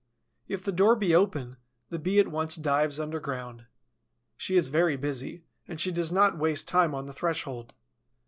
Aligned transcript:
If 0.47 0.63
the 0.63 0.71
door 0.71 0.95
be 0.95 1.13
open, 1.13 1.57
the 1.89 1.99
Bee 1.99 2.17
at 2.19 2.27
once 2.27 2.55
dives 2.55 2.99
underground. 2.99 3.67
She 4.35 4.55
is 4.57 4.69
very 4.69 4.95
busy, 4.95 5.43
and 5.67 5.79
she 5.79 5.91
does 5.91 6.11
not 6.11 6.39
waste 6.39 6.67
time 6.67 6.95
on 6.95 7.05
the 7.05 7.13
threshold. 7.13 7.75